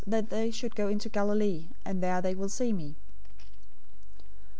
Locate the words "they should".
0.31-0.73